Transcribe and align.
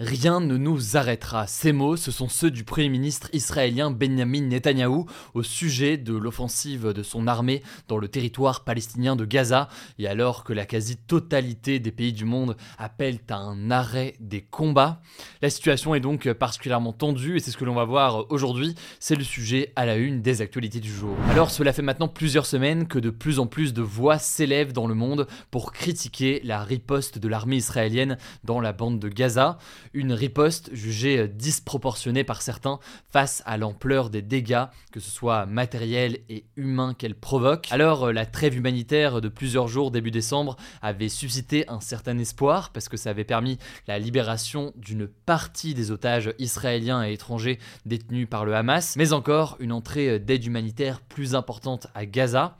Rien 0.00 0.38
ne 0.38 0.56
nous 0.56 0.96
arrêtera. 0.96 1.48
Ces 1.48 1.72
mots, 1.72 1.96
ce 1.96 2.12
sont 2.12 2.28
ceux 2.28 2.52
du 2.52 2.62
Premier 2.62 2.88
ministre 2.88 3.30
israélien 3.32 3.90
Benjamin 3.90 4.42
Netanyahou 4.42 5.06
au 5.34 5.42
sujet 5.42 5.96
de 5.96 6.14
l'offensive 6.14 6.92
de 6.92 7.02
son 7.02 7.26
armée 7.26 7.64
dans 7.88 7.98
le 7.98 8.06
territoire 8.06 8.62
palestinien 8.62 9.16
de 9.16 9.24
Gaza, 9.24 9.68
et 9.98 10.06
alors 10.06 10.44
que 10.44 10.52
la 10.52 10.66
quasi-totalité 10.66 11.80
des 11.80 11.90
pays 11.90 12.12
du 12.12 12.24
monde 12.24 12.56
appellent 12.78 13.18
à 13.28 13.38
un 13.38 13.72
arrêt 13.72 14.14
des 14.20 14.40
combats. 14.40 15.00
La 15.42 15.50
situation 15.50 15.96
est 15.96 16.00
donc 16.00 16.32
particulièrement 16.32 16.92
tendue, 16.92 17.36
et 17.36 17.40
c'est 17.40 17.50
ce 17.50 17.56
que 17.56 17.64
l'on 17.64 17.74
va 17.74 17.84
voir 17.84 18.30
aujourd'hui, 18.30 18.76
c'est 19.00 19.16
le 19.16 19.24
sujet 19.24 19.72
à 19.74 19.84
la 19.84 19.96
une 19.96 20.22
des 20.22 20.42
actualités 20.42 20.78
du 20.78 20.92
jour. 20.92 21.16
Alors 21.30 21.50
cela 21.50 21.72
fait 21.72 21.82
maintenant 21.82 22.06
plusieurs 22.06 22.46
semaines 22.46 22.86
que 22.86 23.00
de 23.00 23.10
plus 23.10 23.40
en 23.40 23.48
plus 23.48 23.74
de 23.74 23.82
voix 23.82 24.20
s'élèvent 24.20 24.72
dans 24.72 24.86
le 24.86 24.94
monde 24.94 25.26
pour 25.50 25.72
critiquer 25.72 26.40
la 26.44 26.62
riposte 26.62 27.18
de 27.18 27.26
l'armée 27.26 27.56
israélienne 27.56 28.16
dans 28.44 28.60
la 28.60 28.72
bande 28.72 29.00
de 29.00 29.08
Gaza 29.08 29.58
une 29.98 30.12
riposte 30.12 30.72
jugée 30.72 31.18
euh, 31.18 31.26
disproportionnée 31.26 32.22
par 32.22 32.40
certains 32.40 32.78
face 33.10 33.42
à 33.46 33.56
l'ampleur 33.56 34.10
des 34.10 34.22
dégâts, 34.22 34.64
que 34.92 35.00
ce 35.00 35.10
soit 35.10 35.44
matériels 35.44 36.18
et 36.28 36.44
humains 36.56 36.94
qu'elle 36.94 37.16
provoque. 37.16 37.66
Alors 37.70 38.04
euh, 38.04 38.12
la 38.12 38.24
trêve 38.24 38.56
humanitaire 38.56 39.20
de 39.20 39.28
plusieurs 39.28 39.66
jours 39.66 39.90
début 39.90 40.12
décembre 40.12 40.56
avait 40.82 41.08
suscité 41.08 41.68
un 41.68 41.80
certain 41.80 42.16
espoir 42.18 42.70
parce 42.70 42.88
que 42.88 42.96
ça 42.96 43.10
avait 43.10 43.24
permis 43.24 43.58
la 43.88 43.98
libération 43.98 44.72
d'une 44.76 45.08
partie 45.08 45.74
des 45.74 45.90
otages 45.90 46.32
israéliens 46.38 47.04
et 47.04 47.12
étrangers 47.12 47.58
détenus 47.84 48.28
par 48.30 48.44
le 48.44 48.54
Hamas, 48.54 48.94
mais 48.96 49.12
encore 49.12 49.56
une 49.58 49.72
entrée 49.72 50.10
euh, 50.10 50.18
d'aide 50.20 50.44
humanitaire 50.44 51.00
plus 51.00 51.34
importante 51.34 51.88
à 51.94 52.06
Gaza. 52.06 52.56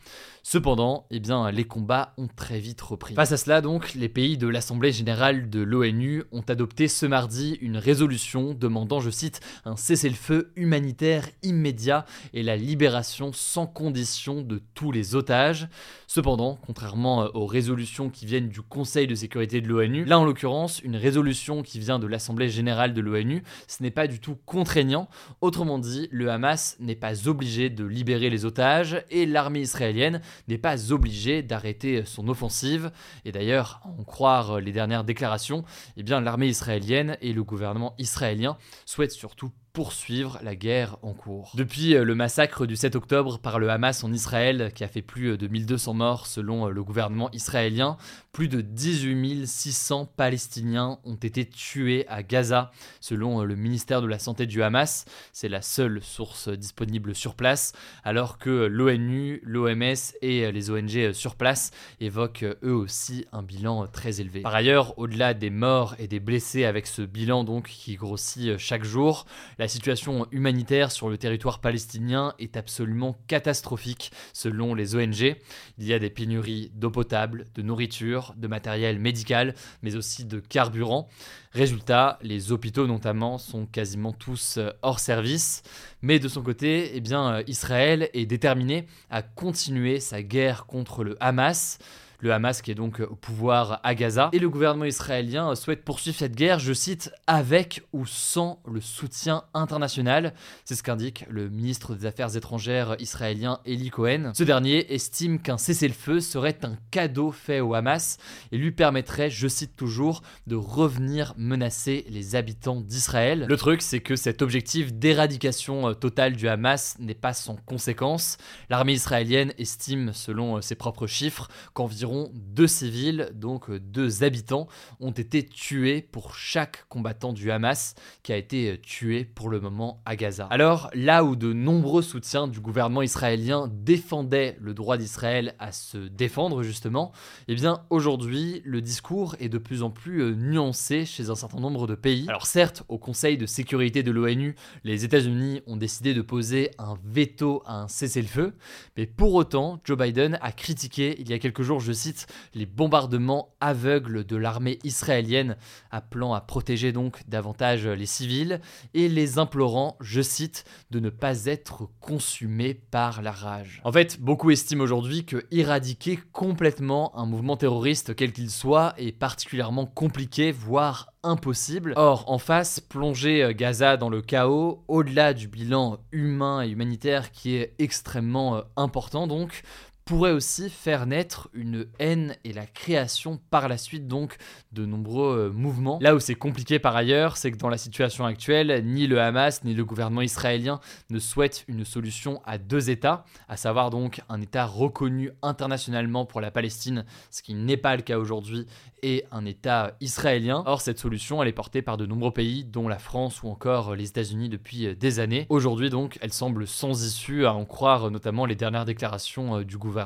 Cependant, 0.50 1.04
eh 1.10 1.20
les 1.52 1.64
combats 1.64 2.14
ont 2.16 2.26
très 2.26 2.58
vite 2.58 2.80
repris. 2.80 3.14
Face 3.14 3.32
à 3.32 3.36
cela, 3.36 3.60
donc, 3.60 3.92
les 3.92 4.08
pays 4.08 4.38
de 4.38 4.48
l'Assemblée 4.48 4.92
générale 4.92 5.50
de 5.50 5.60
l'ONU 5.60 6.24
ont 6.32 6.40
adopté 6.48 6.88
ce 6.88 7.04
mardi 7.04 7.58
une 7.60 7.76
résolution 7.76 8.54
demandant, 8.54 8.98
je 8.98 9.10
cite, 9.10 9.40
un 9.66 9.76
cessez-le-feu 9.76 10.50
humanitaire 10.56 11.28
immédiat 11.42 12.06
et 12.32 12.42
la 12.42 12.56
libération 12.56 13.30
sans 13.34 13.66
condition 13.66 14.40
de 14.40 14.62
tous 14.72 14.90
les 14.90 15.14
otages. 15.14 15.68
Cependant, 16.06 16.58
contrairement 16.64 17.28
aux 17.34 17.44
résolutions 17.44 18.08
qui 18.08 18.24
viennent 18.24 18.48
du 18.48 18.62
Conseil 18.62 19.06
de 19.06 19.14
sécurité 19.14 19.60
de 19.60 19.68
l'ONU, 19.68 20.06
là 20.06 20.18
en 20.18 20.24
l'occurrence, 20.24 20.80
une 20.80 20.96
résolution 20.96 21.62
qui 21.62 21.78
vient 21.78 21.98
de 21.98 22.06
l'Assemblée 22.06 22.48
générale 22.48 22.94
de 22.94 23.02
l'ONU, 23.02 23.42
ce 23.66 23.82
n'est 23.82 23.90
pas 23.90 24.06
du 24.06 24.18
tout 24.18 24.38
contraignant. 24.46 25.10
Autrement 25.42 25.78
dit, 25.78 26.08
le 26.10 26.30
Hamas 26.30 26.78
n'est 26.80 26.96
pas 26.96 27.28
obligé 27.28 27.68
de 27.68 27.84
libérer 27.84 28.30
les 28.30 28.46
otages 28.46 29.04
et 29.10 29.26
l'armée 29.26 29.60
israélienne 29.60 30.22
n'est 30.46 30.58
pas 30.58 30.92
obligé 30.92 31.42
d'arrêter 31.42 32.04
son 32.04 32.28
offensive. 32.28 32.90
Et 33.24 33.32
d'ailleurs, 33.32 33.80
à 33.84 33.88
en 33.88 34.04
croire 34.04 34.60
les 34.60 34.72
dernières 34.72 35.04
déclarations, 35.04 35.64
eh 35.96 36.02
l'armée 36.20 36.48
israélienne 36.48 37.16
et 37.20 37.32
le 37.32 37.42
gouvernement 37.42 37.94
israélien 37.98 38.56
souhaitent 38.86 39.12
surtout 39.12 39.50
poursuivre 39.78 40.40
la 40.42 40.56
guerre 40.56 40.96
en 41.02 41.12
cours. 41.12 41.52
Depuis 41.54 41.94
euh, 41.94 42.02
le 42.02 42.16
massacre 42.16 42.66
du 42.66 42.74
7 42.74 42.96
octobre 42.96 43.38
par 43.38 43.60
le 43.60 43.70
Hamas 43.70 44.02
en 44.02 44.12
Israël, 44.12 44.72
qui 44.74 44.82
a 44.82 44.88
fait 44.88 45.02
plus 45.02 45.28
euh, 45.28 45.36
de 45.36 45.46
1200 45.46 45.94
morts 45.94 46.26
selon 46.26 46.66
euh, 46.66 46.70
le 46.70 46.82
gouvernement 46.82 47.30
israélien, 47.30 47.96
plus 48.32 48.48
de 48.48 48.60
18 48.60 49.46
600 49.46 50.06
Palestiniens 50.16 50.98
ont 51.04 51.14
été 51.14 51.44
tués 51.44 52.08
à 52.08 52.24
Gaza, 52.24 52.72
selon 53.00 53.42
le 53.44 53.54
ministère 53.54 54.02
de 54.02 54.08
la 54.08 54.18
Santé 54.18 54.46
du 54.46 54.64
Hamas. 54.64 55.04
C'est 55.32 55.48
la 55.48 55.62
seule 55.62 56.02
source 56.02 56.48
disponible 56.48 57.14
sur 57.14 57.36
place, 57.36 57.72
alors 58.02 58.38
que 58.38 58.66
l'ONU, 58.66 59.40
l'OMS 59.44 59.94
et 60.22 60.50
les 60.50 60.70
ONG 60.70 61.12
sur 61.12 61.36
place 61.36 61.70
évoquent 62.00 62.46
eux 62.64 62.74
aussi 62.74 63.26
un 63.32 63.42
bilan 63.42 63.86
très 63.86 64.20
élevé. 64.20 64.40
Par 64.40 64.54
ailleurs, 64.54 64.98
au-delà 64.98 65.34
des 65.34 65.50
morts 65.50 65.94
et 65.98 66.08
des 66.08 66.20
blessés 66.20 66.64
avec 66.64 66.86
ce 66.86 67.02
bilan 67.02 67.44
donc 67.44 67.68
qui 67.68 67.94
grossit 67.94 68.56
chaque 68.58 68.84
jour, 68.84 69.26
la 69.58 69.67
situation 69.68 70.26
humanitaire 70.32 70.90
sur 70.90 71.08
le 71.08 71.18
territoire 71.18 71.60
palestinien 71.60 72.34
est 72.38 72.56
absolument 72.56 73.16
catastrophique 73.26 74.10
selon 74.32 74.74
les 74.74 74.94
ONG. 74.94 75.36
Il 75.78 75.84
y 75.86 75.92
a 75.92 75.98
des 75.98 76.10
pénuries 76.10 76.70
d'eau 76.74 76.90
potable, 76.90 77.46
de 77.54 77.62
nourriture, 77.62 78.34
de 78.36 78.48
matériel 78.48 78.98
médical, 78.98 79.54
mais 79.82 79.96
aussi 79.96 80.24
de 80.24 80.40
carburant. 80.40 81.08
Résultat, 81.52 82.18
les 82.22 82.52
hôpitaux 82.52 82.86
notamment 82.86 83.38
sont 83.38 83.66
quasiment 83.66 84.12
tous 84.12 84.58
euh, 84.58 84.70
hors 84.82 85.00
service. 85.00 85.62
Mais 86.02 86.18
de 86.18 86.28
son 86.28 86.42
côté, 86.42 86.92
eh 86.94 87.00
bien, 87.00 87.32
euh, 87.32 87.42
Israël 87.46 88.10
est 88.12 88.26
déterminé 88.26 88.86
à 89.10 89.22
continuer 89.22 90.00
sa 90.00 90.22
guerre 90.22 90.66
contre 90.66 91.04
le 91.04 91.16
Hamas 91.20 91.78
le 92.20 92.32
Hamas 92.32 92.62
qui 92.62 92.70
est 92.70 92.74
donc 92.74 93.00
au 93.00 93.14
pouvoir 93.14 93.80
à 93.84 93.94
Gaza. 93.94 94.30
Et 94.32 94.38
le 94.38 94.48
gouvernement 94.48 94.84
israélien 94.84 95.54
souhaite 95.54 95.84
poursuivre 95.84 96.16
cette 96.16 96.34
guerre, 96.34 96.58
je 96.58 96.72
cite, 96.72 97.12
avec 97.26 97.82
ou 97.92 98.06
sans 98.06 98.60
le 98.66 98.80
soutien 98.80 99.44
international. 99.54 100.34
C'est 100.64 100.74
ce 100.74 100.82
qu'indique 100.82 101.24
le 101.28 101.48
ministre 101.48 101.94
des 101.94 102.06
Affaires 102.06 102.36
étrangères 102.36 102.96
israélien 102.98 103.60
Eli 103.64 103.90
Cohen. 103.90 104.32
Ce 104.34 104.42
dernier 104.42 104.92
estime 104.92 105.38
qu'un 105.38 105.58
cessez-le-feu 105.58 106.20
serait 106.20 106.58
un 106.64 106.76
cadeau 106.90 107.30
fait 107.30 107.60
au 107.60 107.74
Hamas 107.74 108.18
et 108.50 108.58
lui 108.58 108.72
permettrait, 108.72 109.30
je 109.30 109.46
cite 109.46 109.76
toujours, 109.76 110.22
de 110.46 110.56
revenir 110.56 111.34
menacer 111.36 112.04
les 112.08 112.34
habitants 112.34 112.80
d'Israël. 112.80 113.46
Le 113.48 113.56
truc, 113.56 113.80
c'est 113.80 114.00
que 114.00 114.16
cet 114.16 114.42
objectif 114.42 114.92
d'éradication 114.92 115.94
totale 115.94 116.34
du 116.34 116.48
Hamas 116.48 116.96
n'est 116.98 117.14
pas 117.14 117.32
sans 117.32 117.56
conséquences. 117.56 118.38
L'armée 118.70 118.94
israélienne 118.94 119.52
estime, 119.58 120.12
selon 120.12 120.60
ses 120.62 120.74
propres 120.74 121.06
chiffres, 121.06 121.48
qu'environ 121.74 122.07
deux 122.34 122.66
civils, 122.66 123.30
donc 123.34 123.70
euh, 123.70 123.78
deux 123.80 124.22
habitants, 124.22 124.68
ont 125.00 125.10
été 125.10 125.44
tués 125.44 126.02
pour 126.02 126.34
chaque 126.34 126.86
combattant 126.88 127.32
du 127.32 127.50
Hamas 127.50 127.94
qui 128.22 128.32
a 128.32 128.36
été 128.36 128.72
euh, 128.72 128.76
tué 128.76 129.24
pour 129.24 129.48
le 129.48 129.60
moment 129.60 130.02
à 130.04 130.16
Gaza. 130.16 130.46
Alors 130.50 130.90
là 130.94 131.24
où 131.24 131.36
de 131.36 131.52
nombreux 131.52 132.02
soutiens 132.02 132.48
du 132.48 132.60
gouvernement 132.60 133.02
israélien 133.02 133.70
défendaient 133.72 134.56
le 134.60 134.74
droit 134.74 134.96
d'Israël 134.96 135.54
à 135.58 135.72
se 135.72 135.98
défendre 135.98 136.62
justement, 136.62 137.12
eh 137.48 137.54
bien 137.54 137.84
aujourd'hui 137.90 138.62
le 138.64 138.80
discours 138.80 139.36
est 139.40 139.48
de 139.48 139.58
plus 139.58 139.82
en 139.82 139.90
plus 139.90 140.22
euh, 140.22 140.34
nuancé 140.34 141.04
chez 141.04 141.30
un 141.30 141.34
certain 141.34 141.60
nombre 141.60 141.86
de 141.86 141.94
pays. 141.94 142.26
Alors 142.28 142.46
certes, 142.46 142.82
au 142.88 142.98
Conseil 142.98 143.36
de 143.38 143.46
sécurité 143.46 144.02
de 144.02 144.10
l'ONU, 144.10 144.54
les 144.84 145.04
États-Unis 145.04 145.62
ont 145.66 145.76
décidé 145.76 146.14
de 146.14 146.22
poser 146.22 146.70
un 146.78 146.96
veto 147.04 147.62
à 147.66 147.82
un 147.82 147.88
cessez-le-feu, 147.88 148.54
mais 148.96 149.06
pour 149.06 149.34
autant, 149.34 149.80
Joe 149.84 149.98
Biden 149.98 150.38
a 150.40 150.52
critiqué 150.52 151.16
il 151.20 151.28
y 151.28 151.32
a 151.32 151.38
quelques 151.38 151.62
jours, 151.62 151.80
je 151.80 151.92
cite, 151.98 152.26
les 152.54 152.66
bombardements 152.66 153.54
aveugles 153.60 154.24
de 154.24 154.36
l'armée 154.36 154.78
israélienne, 154.84 155.56
appelant 155.90 156.34
à 156.34 156.40
protéger 156.40 156.92
donc 156.92 157.20
davantage 157.28 157.86
les 157.86 158.06
civils, 158.06 158.60
et 158.94 159.08
les 159.08 159.38
implorant, 159.38 159.96
je 160.00 160.22
cite, 160.22 160.64
de 160.90 161.00
ne 161.00 161.10
pas 161.10 161.44
être 161.46 161.88
consumés 162.00 162.74
par 162.74 163.22
la 163.22 163.32
rage. 163.32 163.80
En 163.84 163.92
fait, 163.92 164.20
beaucoup 164.20 164.50
estiment 164.50 164.84
aujourd'hui 164.84 165.24
que 165.24 165.46
éradiquer 165.50 166.18
complètement 166.32 167.16
un 167.18 167.26
mouvement 167.26 167.56
terroriste, 167.56 168.14
quel 168.14 168.32
qu'il 168.32 168.50
soit, 168.50 168.94
est 168.96 169.12
particulièrement 169.12 169.86
compliqué, 169.86 170.52
voire 170.52 171.12
impossible. 171.22 171.94
Or, 171.96 172.24
en 172.28 172.38
face, 172.38 172.80
plonger 172.80 173.52
Gaza 173.54 173.96
dans 173.96 174.08
le 174.08 174.22
chaos, 174.22 174.84
au-delà 174.88 175.34
du 175.34 175.48
bilan 175.48 175.98
humain 176.12 176.62
et 176.62 176.68
humanitaire 176.68 177.32
qui 177.32 177.56
est 177.56 177.74
extrêmement 177.78 178.56
euh, 178.56 178.62
important 178.76 179.26
donc, 179.26 179.62
pourrait 180.08 180.32
aussi 180.32 180.70
faire 180.70 181.04
naître 181.04 181.50
une 181.52 181.86
haine 181.98 182.34
et 182.42 182.54
la 182.54 182.64
création 182.64 183.38
par 183.50 183.68
la 183.68 183.76
suite 183.76 184.08
donc 184.08 184.38
de 184.72 184.86
nombreux 184.86 185.36
euh, 185.36 185.52
mouvements. 185.52 185.98
Là 186.00 186.14
où 186.14 186.18
c'est 186.18 186.34
compliqué 186.34 186.78
par 186.78 186.96
ailleurs, 186.96 187.36
c'est 187.36 187.52
que 187.52 187.58
dans 187.58 187.68
la 187.68 187.76
situation 187.76 188.24
actuelle, 188.24 188.82
ni 188.86 189.06
le 189.06 189.20
Hamas 189.20 189.64
ni 189.64 189.74
le 189.74 189.84
gouvernement 189.84 190.22
israélien 190.22 190.80
ne 191.10 191.18
souhaitent 191.18 191.66
une 191.68 191.84
solution 191.84 192.40
à 192.46 192.56
deux 192.56 192.88
États, 192.88 193.26
à 193.50 193.58
savoir 193.58 193.90
donc 193.90 194.22
un 194.30 194.40
État 194.40 194.64
reconnu 194.64 195.30
internationalement 195.42 196.24
pour 196.24 196.40
la 196.40 196.50
Palestine, 196.50 197.04
ce 197.30 197.42
qui 197.42 197.52
n'est 197.52 197.76
pas 197.76 197.94
le 197.94 198.00
cas 198.00 198.16
aujourd'hui, 198.16 198.66
et 199.02 199.26
un 199.30 199.44
État 199.44 199.92
israélien. 200.00 200.62
Or, 200.66 200.80
cette 200.80 200.98
solution, 200.98 201.42
elle 201.42 201.48
est 201.48 201.52
portée 201.52 201.82
par 201.82 201.98
de 201.98 202.06
nombreux 202.06 202.32
pays, 202.32 202.64
dont 202.64 202.88
la 202.88 202.98
France 202.98 203.42
ou 203.42 203.48
encore 203.48 203.94
les 203.94 204.08
États-Unis 204.08 204.48
depuis 204.48 204.86
euh, 204.86 204.94
des 204.94 205.20
années. 205.20 205.46
Aujourd'hui 205.50 205.90
donc, 205.90 206.18
elle 206.22 206.32
semble 206.32 206.66
sans 206.66 207.04
issue, 207.04 207.44
à 207.44 207.52
en 207.52 207.66
croire 207.66 208.10
notamment 208.10 208.46
les 208.46 208.56
dernières 208.56 208.86
déclarations 208.86 209.58
euh, 209.58 209.64
du 209.64 209.76
gouvernement 209.76 209.97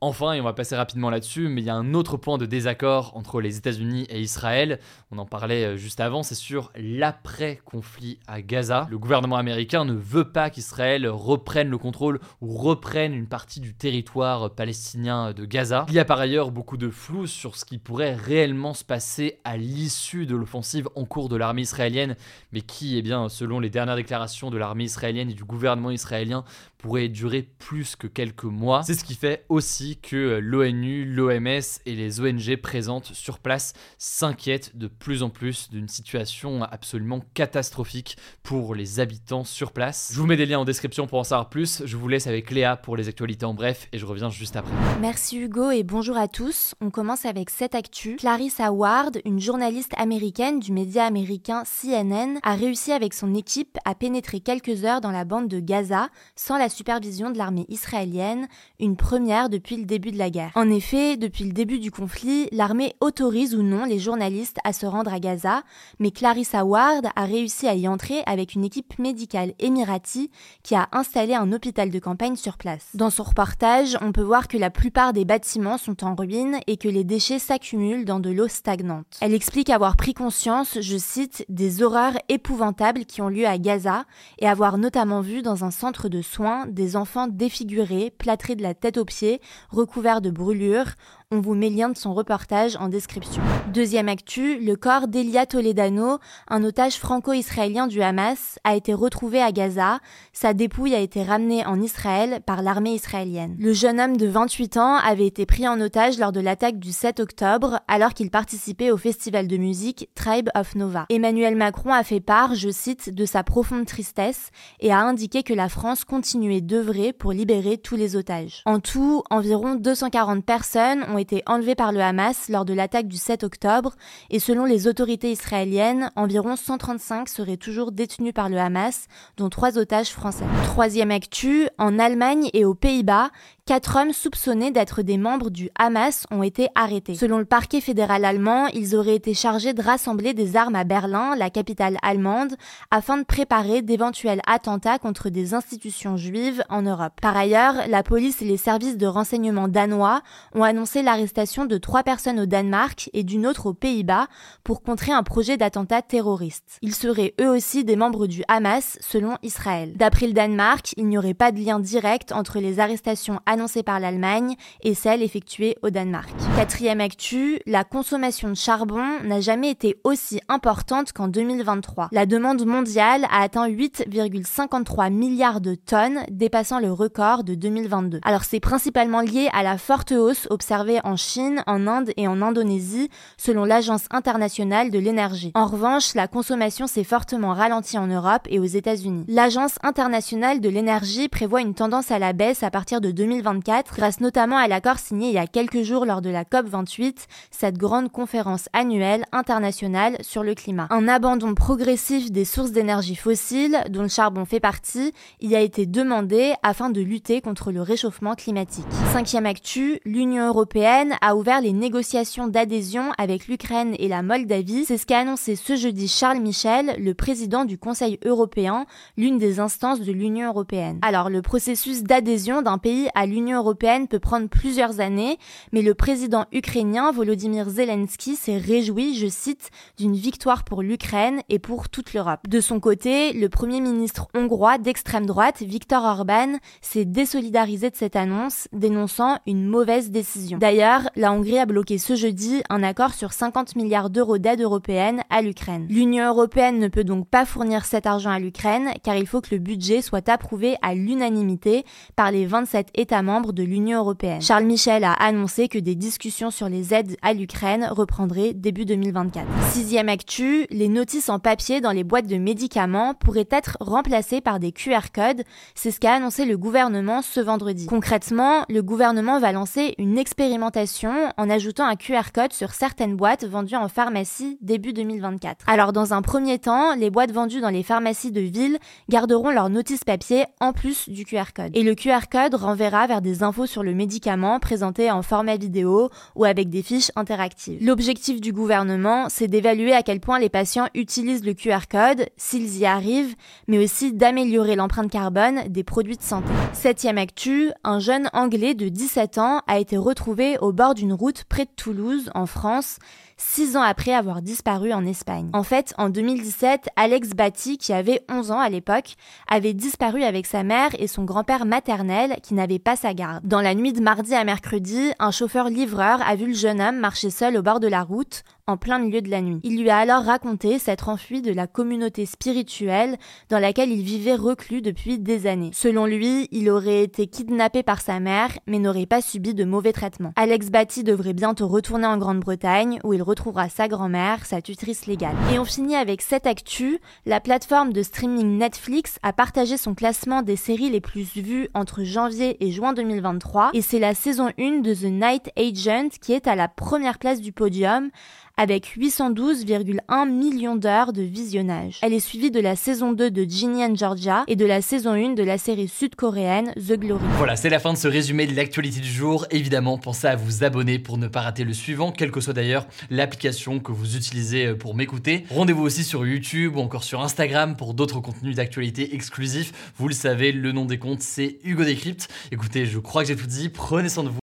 Enfin, 0.00 0.32
et 0.32 0.40
on 0.40 0.44
va 0.44 0.52
passer 0.52 0.76
rapidement 0.76 1.10
là-dessus, 1.10 1.48
mais 1.48 1.62
il 1.62 1.64
y 1.64 1.70
a 1.70 1.74
un 1.74 1.94
autre 1.94 2.16
point 2.16 2.38
de 2.38 2.46
désaccord 2.46 3.16
entre 3.16 3.40
les 3.40 3.56
États-Unis 3.56 4.06
et 4.08 4.20
Israël, 4.20 4.78
on 5.10 5.18
en 5.18 5.26
parlait 5.26 5.64
euh, 5.64 5.76
juste 5.76 6.00
avant, 6.00 6.22
c'est 6.22 6.34
sur 6.34 6.70
l'après-conflit 6.76 8.18
à 8.26 8.42
Gaza. 8.42 8.86
Le 8.90 8.98
gouvernement 8.98 9.36
américain 9.36 9.84
ne 9.84 9.94
veut 9.94 10.30
pas 10.30 10.50
qu'Israël 10.50 11.08
reprenne 11.08 11.68
le 11.68 11.78
contrôle 11.78 12.20
ou 12.40 12.56
reprenne 12.56 13.14
une 13.14 13.26
partie 13.26 13.60
du 13.60 13.74
territoire 13.74 14.54
palestinien 14.54 15.32
de 15.32 15.44
Gaza. 15.44 15.86
Il 15.88 15.94
y 15.94 15.98
a 15.98 16.04
par 16.04 16.20
ailleurs 16.20 16.50
beaucoup 16.50 16.76
de 16.76 16.90
flou 16.90 17.26
sur 17.26 17.56
ce 17.56 17.64
qui 17.64 17.78
pourrait 17.78 18.14
réellement 18.14 18.74
se 18.74 18.84
passer 18.84 19.38
à 19.44 19.56
l'issue 19.56 20.26
de 20.26 20.36
l'offensive 20.36 20.88
en 20.94 21.04
cours 21.04 21.28
de 21.28 21.36
l'armée 21.36 21.62
israélienne, 21.62 22.16
mais 22.52 22.60
qui, 22.60 22.96
eh 22.96 23.02
bien, 23.02 23.28
selon 23.28 23.60
les 23.60 23.70
dernières 23.70 23.96
déclarations 23.96 24.50
de 24.50 24.58
l'armée 24.58 24.84
israélienne 24.84 25.30
et 25.30 25.34
du 25.34 25.44
gouvernement 25.44 25.90
israélien, 25.90 26.44
pourrait 26.78 27.08
durer 27.08 27.42
plus 27.42 27.96
que 27.96 28.06
quelques 28.06 28.44
mois. 28.44 28.82
C'est 28.86 28.94
ce 28.94 29.02
qui 29.02 29.16
fait 29.16 29.44
aussi 29.48 29.96
que 29.96 30.38
l'ONU, 30.40 31.04
l'OMS 31.04 31.60
et 31.86 31.94
les 31.96 32.20
ONG 32.20 32.54
présentes 32.54 33.06
sur 33.06 33.40
place 33.40 33.72
s'inquiètent 33.98 34.78
de 34.78 34.86
plus 34.86 35.24
en 35.24 35.28
plus 35.28 35.70
d'une 35.70 35.88
situation 35.88 36.62
absolument 36.62 37.20
catastrophique 37.34 38.16
pour 38.44 38.76
les 38.76 39.00
habitants 39.00 39.42
sur 39.42 39.72
place. 39.72 40.10
Je 40.12 40.20
vous 40.20 40.26
mets 40.28 40.36
des 40.36 40.46
liens 40.46 40.60
en 40.60 40.64
description 40.64 41.08
pour 41.08 41.18
en 41.18 41.24
savoir 41.24 41.48
plus. 41.48 41.82
Je 41.84 41.96
vous 41.96 42.06
laisse 42.06 42.28
avec 42.28 42.52
Léa 42.52 42.76
pour 42.76 42.96
les 42.96 43.08
actualités 43.08 43.44
en 43.44 43.54
bref 43.54 43.88
et 43.92 43.98
je 43.98 44.06
reviens 44.06 44.30
juste 44.30 44.54
après. 44.54 44.70
Merci 45.00 45.38
Hugo 45.38 45.72
et 45.72 45.82
bonjour 45.82 46.16
à 46.16 46.28
tous. 46.28 46.76
On 46.80 46.90
commence 46.90 47.24
avec 47.24 47.50
cette 47.50 47.74
actu. 47.74 48.14
Clarissa 48.14 48.70
Ward, 48.70 49.18
une 49.24 49.40
journaliste 49.40 49.94
américaine 49.96 50.60
du 50.60 50.70
média 50.70 51.06
américain 51.06 51.64
CNN, 51.64 52.38
a 52.44 52.54
réussi 52.54 52.92
avec 52.92 53.14
son 53.14 53.34
équipe 53.34 53.78
à 53.84 53.96
pénétrer 53.96 54.38
quelques 54.38 54.84
heures 54.84 55.00
dans 55.00 55.10
la 55.10 55.24
bande 55.24 55.48
de 55.48 55.58
Gaza 55.58 56.08
sans 56.36 56.56
la 56.56 56.68
supervision 56.68 57.32
de 57.32 57.38
l'armée 57.38 57.66
israélienne, 57.68 58.46
une 58.80 58.96
première 58.96 59.48
depuis 59.48 59.76
le 59.76 59.84
début 59.84 60.10
de 60.10 60.18
la 60.18 60.30
guerre. 60.30 60.52
En 60.54 60.70
effet, 60.70 61.16
depuis 61.16 61.44
le 61.44 61.52
début 61.52 61.78
du 61.78 61.90
conflit, 61.90 62.48
l'armée 62.52 62.94
autorise 63.00 63.54
ou 63.54 63.62
non 63.62 63.84
les 63.84 63.98
journalistes 63.98 64.58
à 64.64 64.72
se 64.72 64.86
rendre 64.86 65.12
à 65.12 65.20
Gaza, 65.20 65.62
mais 65.98 66.10
Clarissa 66.10 66.64
Ward 66.64 67.06
a 67.14 67.24
réussi 67.24 67.66
à 67.68 67.74
y 67.74 67.88
entrer 67.88 68.22
avec 68.26 68.54
une 68.54 68.64
équipe 68.64 68.98
médicale 68.98 69.54
émirati 69.58 70.30
qui 70.62 70.74
a 70.74 70.88
installé 70.92 71.34
un 71.34 71.52
hôpital 71.52 71.90
de 71.90 71.98
campagne 71.98 72.36
sur 72.36 72.56
place. 72.56 72.88
Dans 72.94 73.10
son 73.10 73.22
reportage, 73.22 73.96
on 74.00 74.12
peut 74.12 74.22
voir 74.22 74.48
que 74.48 74.58
la 74.58 74.70
plupart 74.70 75.12
des 75.12 75.24
bâtiments 75.24 75.78
sont 75.78 76.04
en 76.04 76.14
ruine 76.14 76.58
et 76.66 76.76
que 76.76 76.88
les 76.88 77.04
déchets 77.04 77.38
s'accumulent 77.38 78.04
dans 78.04 78.20
de 78.20 78.30
l'eau 78.30 78.48
stagnante. 78.48 79.18
Elle 79.20 79.34
explique 79.34 79.70
avoir 79.70 79.96
pris 79.96 80.14
conscience, 80.14 80.78
je 80.80 80.96
cite, 80.96 81.44
des 81.48 81.82
horreurs 81.82 82.16
épouvantables 82.28 83.04
qui 83.04 83.22
ont 83.22 83.28
lieu 83.28 83.46
à 83.46 83.58
Gaza 83.58 84.04
et 84.38 84.48
avoir 84.48 84.78
notamment 84.78 85.20
vu 85.20 85.42
dans 85.42 85.64
un 85.64 85.70
centre 85.70 86.08
de 86.08 86.22
soins 86.22 86.66
des 86.66 86.96
enfants 86.96 87.28
défigurés, 87.28 88.12
plâtrés 88.16 88.56
de 88.56 88.62
tête 88.74 88.98
aux 88.98 89.04
pieds, 89.04 89.40
recouverts 89.70 90.20
de 90.20 90.30
brûlures, 90.30 90.94
on 91.32 91.40
vous 91.40 91.54
met 91.54 91.70
lien 91.70 91.88
de 91.88 91.96
son 91.96 92.14
reportage 92.14 92.76
en 92.76 92.88
description. 92.88 93.42
Deuxième 93.74 94.08
actu, 94.08 94.60
le 94.60 94.76
corps 94.76 95.08
d'Elia 95.08 95.44
Toledano, 95.44 96.18
un 96.46 96.62
otage 96.62 96.98
franco-israélien 96.98 97.88
du 97.88 98.00
Hamas, 98.00 98.60
a 98.62 98.76
été 98.76 98.94
retrouvé 98.94 99.42
à 99.42 99.50
Gaza. 99.50 99.98
Sa 100.32 100.54
dépouille 100.54 100.94
a 100.94 101.00
été 101.00 101.24
ramenée 101.24 101.66
en 101.66 101.82
Israël 101.82 102.42
par 102.46 102.62
l'armée 102.62 102.94
israélienne. 102.94 103.56
Le 103.58 103.72
jeune 103.72 104.00
homme 104.00 104.16
de 104.16 104.28
28 104.28 104.76
ans 104.76 104.94
avait 104.98 105.26
été 105.26 105.46
pris 105.46 105.66
en 105.66 105.80
otage 105.80 106.16
lors 106.18 106.30
de 106.30 106.38
l'attaque 106.38 106.78
du 106.78 106.92
7 106.92 107.18
octobre 107.18 107.80
alors 107.88 108.14
qu'il 108.14 108.30
participait 108.30 108.92
au 108.92 108.96
festival 108.96 109.48
de 109.48 109.56
musique 109.56 110.08
Tribe 110.14 110.48
of 110.54 110.76
Nova. 110.76 111.06
Emmanuel 111.08 111.56
Macron 111.56 111.92
a 111.92 112.04
fait 112.04 112.20
part, 112.20 112.54
je 112.54 112.70
cite, 112.70 113.12
de 113.12 113.24
sa 113.24 113.42
profonde 113.42 113.86
tristesse 113.86 114.50
et 114.78 114.92
a 114.92 115.00
indiqué 115.00 115.42
que 115.42 115.54
la 115.54 115.68
France 115.68 116.04
continuait 116.04 116.60
d'œuvrer 116.60 117.12
pour 117.12 117.32
libérer 117.32 117.78
tous 117.78 117.96
les 117.96 118.14
otages. 118.14 118.55
En 118.64 118.80
tout, 118.80 119.22
environ 119.30 119.74
240 119.74 120.44
personnes 120.44 121.04
ont 121.08 121.18
été 121.18 121.42
enlevés 121.46 121.74
par 121.74 121.92
le 121.92 122.00
Hamas 122.00 122.48
lors 122.48 122.64
de 122.64 122.72
l'attaque 122.72 123.08
du 123.08 123.16
7 123.16 123.44
octobre 123.44 123.94
et 124.30 124.38
selon 124.38 124.64
les 124.64 124.88
autorités 124.88 125.30
israéliennes, 125.30 126.10
environ 126.16 126.56
135 126.56 127.28
seraient 127.28 127.56
toujours 127.56 127.92
détenus 127.92 128.34
par 128.34 128.48
le 128.48 128.58
Hamas, 128.58 129.06
dont 129.36 129.48
trois 129.48 129.78
otages 129.78 130.10
français. 130.10 130.44
Troisième 130.64 131.10
actu, 131.10 131.68
en 131.78 131.98
Allemagne 131.98 132.50
et 132.52 132.64
aux 132.64 132.74
Pays-Bas, 132.74 133.30
Quatre 133.66 133.96
hommes 133.96 134.12
soupçonnés 134.12 134.70
d'être 134.70 135.02
des 135.02 135.18
membres 135.18 135.50
du 135.50 135.70
Hamas 135.76 136.28
ont 136.30 136.44
été 136.44 136.68
arrêtés. 136.76 137.16
Selon 137.16 137.38
le 137.38 137.44
parquet 137.44 137.80
fédéral 137.80 138.24
allemand, 138.24 138.68
ils 138.68 138.94
auraient 138.94 139.16
été 139.16 139.34
chargés 139.34 139.74
de 139.74 139.82
rassembler 139.82 140.34
des 140.34 140.54
armes 140.54 140.76
à 140.76 140.84
Berlin, 140.84 141.34
la 141.34 141.50
capitale 141.50 141.96
allemande, 142.00 142.54
afin 142.92 143.16
de 143.16 143.24
préparer 143.24 143.82
d'éventuels 143.82 144.40
attentats 144.46 145.00
contre 145.00 145.30
des 145.30 145.52
institutions 145.52 146.16
juives 146.16 146.62
en 146.68 146.82
Europe. 146.82 147.14
Par 147.20 147.36
ailleurs, 147.36 147.74
la 147.88 148.04
police 148.04 148.40
les 148.46 148.56
services 148.56 148.96
de 148.96 149.06
renseignement 149.06 149.68
danois 149.68 150.22
ont 150.54 150.62
annoncé 150.62 151.02
l'arrestation 151.02 151.66
de 151.66 151.76
trois 151.76 152.02
personnes 152.02 152.40
au 152.40 152.46
Danemark 152.46 153.10
et 153.12 153.24
d'une 153.24 153.46
autre 153.46 153.66
aux 153.66 153.74
Pays-Bas 153.74 154.28
pour 154.64 154.82
contrer 154.82 155.12
un 155.12 155.22
projet 155.22 155.56
d'attentat 155.56 156.02
terroriste. 156.02 156.78
Ils 156.82 156.94
seraient 156.94 157.34
eux 157.40 157.48
aussi 157.48 157.84
des 157.84 157.96
membres 157.96 158.26
du 158.26 158.42
Hamas, 158.48 158.98
selon 159.00 159.36
Israël. 159.42 159.92
D'après 159.96 160.26
le 160.26 160.32
Danemark, 160.32 160.94
il 160.96 161.06
n'y 161.06 161.18
aurait 161.18 161.34
pas 161.34 161.52
de 161.52 161.60
lien 161.60 161.80
direct 161.80 162.32
entre 162.32 162.58
les 162.58 162.80
arrestations 162.80 163.40
annoncée 163.46 163.82
par 163.82 164.00
l'Allemagne 164.00 164.54
et 164.82 164.94
celle 164.94 165.22
effectuée 165.22 165.76
au 165.82 165.90
Danemark. 165.90 166.30
Quatrième 166.56 167.00
actu, 167.00 167.60
la 167.66 167.84
consommation 167.84 168.48
de 168.48 168.54
charbon 168.54 169.04
n'a 169.24 169.40
jamais 169.40 169.70
été 169.70 169.96
aussi 170.04 170.40
importante 170.48 171.12
qu'en 171.12 171.28
2023. 171.28 172.08
La 172.12 172.26
demande 172.26 172.64
mondiale 172.64 173.26
a 173.30 173.42
atteint 173.42 173.68
8,53 173.68 175.12
milliards 175.12 175.60
de 175.60 175.74
tonnes, 175.74 176.20
dépassant 176.30 176.80
le 176.80 176.92
record 176.92 177.44
de 177.44 177.54
2022. 177.54 178.20
Alors 178.22 178.35
c'est 178.44 178.60
principalement 178.60 179.20
lié 179.20 179.48
à 179.52 179.62
la 179.62 179.78
forte 179.78 180.12
hausse 180.12 180.46
observée 180.50 181.00
en 181.04 181.16
Chine, 181.16 181.62
en 181.66 181.86
Inde 181.86 182.12
et 182.16 182.28
en 182.28 182.40
Indonésie, 182.42 183.10
selon 183.36 183.64
l'Agence 183.64 184.06
internationale 184.10 184.90
de 184.90 184.98
l'énergie. 184.98 185.52
En 185.54 185.66
revanche, 185.66 186.14
la 186.14 186.28
consommation 186.28 186.86
s'est 186.86 187.04
fortement 187.04 187.52
ralentie 187.52 187.98
en 187.98 188.06
Europe 188.06 188.46
et 188.48 188.58
aux 188.58 188.64
États-Unis. 188.64 189.24
L'Agence 189.28 189.76
internationale 189.82 190.60
de 190.60 190.68
l'énergie 190.68 191.28
prévoit 191.28 191.62
une 191.62 191.74
tendance 191.74 192.10
à 192.10 192.18
la 192.18 192.32
baisse 192.32 192.62
à 192.62 192.70
partir 192.70 193.00
de 193.00 193.10
2023 193.10 193.56
grâce 193.94 194.20
notamment 194.20 194.56
à 194.56 194.68
l'accord 194.68 194.98
signé 194.98 195.28
il 195.28 195.34
y 195.34 195.38
a 195.38 195.46
quelques 195.46 195.82
jours 195.82 196.04
lors 196.04 196.20
de 196.20 196.30
la 196.30 196.44
COP28, 196.44 197.26
cette 197.50 197.78
grande 197.78 198.10
conférence 198.10 198.68
annuelle 198.72 199.24
internationale 199.32 200.16
sur 200.20 200.42
le 200.42 200.54
climat. 200.54 200.86
Un 200.90 201.08
abandon 201.08 201.54
progressif 201.54 202.30
des 202.30 202.44
sources 202.44 202.72
d'énergie 202.72 203.16
fossiles, 203.16 203.82
dont 203.90 204.02
le 204.02 204.08
charbon 204.08 204.44
fait 204.44 204.60
partie, 204.60 205.12
y 205.40 205.54
a 205.54 205.60
été 205.60 205.86
demandé 205.86 206.54
afin 206.62 206.90
de 206.90 207.00
lutter 207.00 207.40
contre 207.40 207.72
le 207.72 207.82
réchauffement 207.82 208.25
climatique. 208.34 208.84
Cinquième 209.12 209.46
actu, 209.46 210.00
l'Union 210.04 210.48
européenne 210.48 211.14
a 211.20 211.36
ouvert 211.36 211.60
les 211.60 211.72
négociations 211.72 212.48
d'adhésion 212.48 213.12
avec 213.18 213.46
l'Ukraine 213.46 213.94
et 213.98 214.08
la 214.08 214.22
Moldavie. 214.22 214.84
C'est 214.86 214.98
ce 214.98 215.06
qu'a 215.06 215.20
annoncé 215.20 215.56
ce 215.56 215.76
jeudi 215.76 216.08
Charles 216.08 216.40
Michel, 216.40 216.96
le 216.98 217.14
président 217.14 217.64
du 217.64 217.78
Conseil 217.78 218.18
européen, 218.24 218.86
l'une 219.16 219.38
des 219.38 219.60
instances 219.60 220.00
de 220.00 220.12
l'Union 220.12 220.48
européenne. 220.48 220.98
Alors, 221.02 221.30
le 221.30 221.42
processus 221.42 222.02
d'adhésion 222.02 222.62
d'un 222.62 222.78
pays 222.78 223.08
à 223.14 223.26
l'Union 223.26 223.58
européenne 223.58 224.08
peut 224.08 224.18
prendre 224.18 224.48
plusieurs 224.48 225.00
années, 225.00 225.38
mais 225.72 225.82
le 225.82 225.94
président 225.94 226.46
ukrainien 226.52 227.12
Volodymyr 227.12 227.68
Zelensky 227.68 228.36
s'est 228.36 228.58
réjoui, 228.58 229.14
je 229.16 229.26
cite, 229.26 229.70
d'une 229.98 230.14
victoire 230.14 230.64
pour 230.64 230.82
l'Ukraine 230.82 231.42
et 231.48 231.58
pour 231.58 231.88
toute 231.88 232.14
l'Europe. 232.14 232.40
De 232.48 232.60
son 232.60 232.80
côté, 232.80 233.32
le 233.32 233.48
premier 233.48 233.80
ministre 233.80 234.28
hongrois 234.34 234.78
d'extrême 234.78 235.26
droite, 235.26 235.62
Viktor 235.62 236.04
Orban, 236.04 236.58
s'est 236.80 237.04
désolidarisé 237.04 237.90
de 237.90 237.96
cette 237.96 238.05
annonce, 238.14 238.68
dénonçant 238.72 239.38
une 239.46 239.66
mauvaise 239.66 240.10
décision. 240.10 240.58
D'ailleurs, 240.58 241.08
la 241.16 241.32
Hongrie 241.32 241.58
a 241.58 241.66
bloqué 241.66 241.98
ce 241.98 242.14
jeudi 242.14 242.62
un 242.70 242.82
accord 242.82 243.14
sur 243.14 243.32
50 243.32 243.74
milliards 243.76 244.10
d'euros 244.10 244.38
d'aide 244.38 244.60
européenne 244.60 245.22
à 245.30 245.42
l'Ukraine. 245.42 245.86
L'Union 245.88 246.28
européenne 246.28 246.78
ne 246.78 246.88
peut 246.88 247.04
donc 247.04 247.28
pas 247.28 247.44
fournir 247.44 247.84
cet 247.84 248.06
argent 248.06 248.30
à 248.30 248.38
l'Ukraine, 248.38 248.90
car 249.02 249.16
il 249.16 249.26
faut 249.26 249.40
que 249.40 249.54
le 249.54 249.58
budget 249.58 250.02
soit 250.02 250.28
approuvé 250.28 250.76
à 250.82 250.94
l'unanimité 250.94 251.84
par 252.14 252.30
les 252.30 252.46
27 252.46 252.88
États 252.94 253.22
membres 253.22 253.52
de 253.52 253.62
l'Union 253.62 253.98
européenne. 253.98 254.42
Charles 254.42 254.64
Michel 254.64 255.04
a 255.04 255.12
annoncé 255.12 255.68
que 255.68 255.78
des 255.78 255.94
discussions 255.94 256.50
sur 256.50 256.68
les 256.68 256.94
aides 256.94 257.16
à 257.22 257.32
l'Ukraine 257.32 257.88
reprendraient 257.90 258.52
début 258.52 258.84
2024. 258.84 259.46
Sixième 259.70 260.08
actu, 260.08 260.66
les 260.70 260.88
notices 260.88 261.28
en 261.28 261.38
papier 261.38 261.80
dans 261.80 261.92
les 261.92 262.04
boîtes 262.04 262.26
de 262.26 262.36
médicaments 262.36 263.14
pourraient 263.14 263.48
être 263.50 263.76
remplacées 263.80 264.40
par 264.40 264.60
des 264.60 264.72
QR 264.72 265.10
codes. 265.14 265.42
C'est 265.74 265.90
ce 265.90 266.00
qu'a 266.00 266.14
annoncé 266.14 266.44
le 266.44 266.56
gouvernement 266.56 267.22
ce 267.22 267.40
vendredi. 267.40 267.86
Concrètement, 267.96 268.66
le 268.68 268.82
gouvernement 268.82 269.40
va 269.40 269.52
lancer 269.52 269.94
une 269.96 270.18
expérimentation 270.18 271.32
en 271.38 271.48
ajoutant 271.48 271.86
un 271.86 271.96
QR 271.96 272.30
code 272.30 272.52
sur 272.52 272.74
certaines 272.74 273.16
boîtes 273.16 273.46
vendues 273.46 273.74
en 273.74 273.88
pharmacie 273.88 274.58
début 274.60 274.92
2024. 274.92 275.64
Alors 275.66 275.94
dans 275.94 276.12
un 276.12 276.20
premier 276.20 276.58
temps, 276.58 276.94
les 276.94 277.08
boîtes 277.08 277.32
vendues 277.32 277.62
dans 277.62 277.70
les 277.70 277.82
pharmacies 277.82 278.32
de 278.32 278.42
ville 278.42 278.76
garderont 279.08 279.48
leur 279.48 279.70
notice 279.70 280.04
papier 280.04 280.44
en 280.60 280.74
plus 280.74 281.08
du 281.08 281.24
QR 281.24 281.54
code. 281.54 281.70
Et 281.72 281.82
le 281.82 281.94
QR 281.94 282.28
code 282.30 282.54
renverra 282.54 283.06
vers 283.06 283.22
des 283.22 283.42
infos 283.42 283.64
sur 283.64 283.82
le 283.82 283.94
médicament 283.94 284.60
présenté 284.60 285.10
en 285.10 285.22
format 285.22 285.56
vidéo 285.56 286.10
ou 286.34 286.44
avec 286.44 286.68
des 286.68 286.82
fiches 286.82 287.12
interactives. 287.16 287.78
L'objectif 287.80 288.42
du 288.42 288.52
gouvernement, 288.52 289.30
c'est 289.30 289.48
d'évaluer 289.48 289.94
à 289.94 290.02
quel 290.02 290.20
point 290.20 290.38
les 290.38 290.50
patients 290.50 290.88
utilisent 290.92 291.46
le 291.46 291.54
QR 291.54 291.88
code, 291.90 292.26
s'ils 292.36 292.76
y 292.76 292.84
arrivent, 292.84 293.36
mais 293.68 293.82
aussi 293.82 294.12
d'améliorer 294.12 294.76
l'empreinte 294.76 295.10
carbone 295.10 295.62
des 295.70 295.82
produits 295.82 296.18
de 296.18 296.22
santé. 296.22 296.52
Septième 296.74 297.16
actu, 297.16 297.72
un 297.86 298.00
jeune 298.00 298.28
anglais 298.32 298.74
de 298.74 298.88
17 298.88 299.38
ans 299.38 299.62
a 299.68 299.78
été 299.78 299.96
retrouvé 299.96 300.58
au 300.58 300.72
bord 300.72 300.94
d'une 300.94 301.12
route 301.12 301.44
près 301.44 301.64
de 301.64 301.70
Toulouse, 301.76 302.30
en 302.34 302.46
France, 302.46 302.98
six 303.36 303.76
ans 303.76 303.82
après 303.82 304.12
avoir 304.12 304.42
disparu 304.42 304.92
en 304.92 305.04
Espagne. 305.04 305.50
En 305.52 305.62
fait, 305.62 305.94
en 305.98 306.08
2017, 306.08 306.88
Alex 306.96 307.30
Batty, 307.30 307.78
qui 307.78 307.92
avait 307.92 308.22
11 308.30 308.50
ans 308.50 308.58
à 308.58 308.68
l'époque, 308.68 309.14
avait 309.48 309.74
disparu 309.74 310.22
avec 310.22 310.46
sa 310.46 310.62
mère 310.62 310.90
et 310.98 311.06
son 311.06 311.24
grand-père 311.24 311.66
maternel 311.66 312.36
qui 312.42 312.54
n'avait 312.54 312.78
pas 312.78 312.96
sa 312.96 313.14
garde. 313.14 313.46
Dans 313.46 313.60
la 313.60 313.74
nuit 313.74 313.92
de 313.92 314.00
mardi 314.00 314.34
à 314.34 314.44
mercredi, 314.44 315.12
un 315.18 315.30
chauffeur 315.30 315.68
livreur 315.68 316.20
a 316.26 316.36
vu 316.36 316.48
le 316.48 316.54
jeune 316.54 316.80
homme 316.80 316.98
marcher 316.98 317.30
seul 317.30 317.56
au 317.56 317.62
bord 317.62 317.80
de 317.80 317.88
la 317.88 318.02
route, 318.02 318.42
en 318.68 318.76
plein 318.76 318.98
milieu 318.98 319.22
de 319.22 319.30
la 319.30 319.42
nuit. 319.42 319.60
Il 319.62 319.80
lui 319.80 319.90
a 319.90 319.98
alors 319.98 320.24
raconté 320.24 320.78
s'être 320.78 321.08
enfui 321.08 321.40
de 321.40 321.52
la 321.52 321.68
communauté 321.68 322.26
spirituelle 322.26 323.16
dans 323.48 323.60
laquelle 323.60 323.92
il 323.92 324.02
vivait 324.02 324.34
reclus 324.34 324.82
depuis 324.82 325.18
des 325.18 325.46
années. 325.46 325.70
Selon 325.72 326.04
lui, 326.04 326.48
il 326.50 326.68
aurait 326.68 327.04
été 327.04 327.28
kidnappé 327.28 327.84
par 327.84 328.00
sa 328.00 328.18
mère, 328.18 328.50
mais 328.66 328.80
n'aurait 328.80 329.06
pas 329.06 329.20
subi 329.20 329.54
de 329.54 329.64
mauvais 329.64 329.92
traitements. 329.92 330.32
Alex 330.34 330.70
Batty 330.70 331.04
devrait 331.04 331.32
bientôt 331.32 331.68
retourner 331.68 332.06
en 332.06 332.18
Grande-Bretagne, 332.18 332.98
où 333.04 333.12
il 333.12 333.22
retrouvera 333.26 333.68
sa 333.68 333.88
grand-mère, 333.88 334.46
sa 334.46 334.62
tutrice 334.62 335.06
légale. 335.06 335.34
Et 335.52 335.58
on 335.58 335.64
finit 335.64 335.96
avec 335.96 336.22
cette 336.22 336.46
actu. 336.46 337.00
La 337.26 337.40
plateforme 337.40 337.92
de 337.92 338.02
streaming 338.02 338.56
Netflix 338.56 339.18
a 339.22 339.32
partagé 339.32 339.76
son 339.76 339.94
classement 339.94 340.42
des 340.42 340.56
séries 340.56 340.90
les 340.90 341.00
plus 341.00 341.34
vues 341.34 341.68
entre 341.74 342.04
janvier 342.04 342.56
et 342.64 342.70
juin 342.70 342.92
2023, 342.92 343.70
et 343.74 343.82
c'est 343.82 343.98
la 343.98 344.14
saison 344.14 344.50
1 344.58 344.80
de 344.80 344.94
The 344.94 345.10
Night 345.10 345.50
Agent 345.56 346.18
qui 346.20 346.32
est 346.32 346.46
à 346.46 346.54
la 346.54 346.68
première 346.68 347.18
place 347.18 347.40
du 347.40 347.52
podium, 347.52 348.10
avec 348.58 348.96
812,1 348.96 350.30
millions 350.30 350.76
d'heures 350.76 351.12
de 351.12 351.20
visionnage. 351.20 351.98
Elle 352.02 352.14
est 352.14 352.20
suivie 352.20 352.50
de 352.50 352.58
la 352.58 352.74
saison 352.74 353.12
2 353.12 353.30
de 353.30 353.44
Ginny 353.44 353.84
and 353.84 353.96
Georgia 353.96 354.44
et 354.48 354.56
de 354.56 354.64
la 354.64 354.80
saison 354.80 355.12
1 355.12 355.34
de 355.34 355.42
la 355.42 355.58
série 355.58 355.88
sud-coréenne 355.88 356.72
The 356.74 356.94
Glory. 356.94 357.22
Voilà, 357.36 357.56
c'est 357.56 357.68
la 357.68 357.78
fin 357.78 357.92
de 357.92 357.98
ce 357.98 358.08
résumé 358.08 358.46
de 358.46 358.56
l'actualité 358.56 359.00
du 359.00 359.10
jour. 359.10 359.46
Évidemment, 359.50 359.98
pensez 359.98 360.26
à 360.26 360.36
vous 360.36 360.64
abonner 360.64 360.98
pour 360.98 361.18
ne 361.18 361.28
pas 361.28 361.42
rater 361.42 361.64
le 361.64 361.74
suivant, 361.74 362.12
quelle 362.12 362.30
que 362.30 362.40
soit 362.40 362.54
d'ailleurs 362.54 362.86
l'application 363.10 363.78
que 363.78 363.92
vous 363.92 364.16
utilisez 364.16 364.74
pour 364.74 364.94
m'écouter. 364.94 365.44
Rendez-vous 365.50 365.82
aussi 365.82 366.02
sur 366.02 366.26
YouTube 366.26 366.76
ou 366.76 366.80
encore 366.80 367.04
sur 367.04 367.20
Instagram 367.20 367.76
pour 367.76 367.92
d'autres 367.92 368.20
contenus 368.20 368.56
d'actualité 368.56 369.14
exclusifs. 369.14 369.92
Vous 369.98 370.08
le 370.08 370.14
savez, 370.14 370.52
le 370.52 370.72
nom 370.72 370.86
des 370.86 370.98
comptes, 370.98 371.20
c'est 371.20 371.58
Hugo 371.62 371.84
Décrypte. 371.84 372.28
Écoutez, 372.52 372.86
je 372.86 372.98
crois 372.98 373.22
que 373.22 373.28
j'ai 373.28 373.36
tout 373.36 373.46
dit. 373.46 373.68
Prenez 373.68 374.08
soin 374.08 374.24
de 374.24 374.30
vous. 374.30 374.45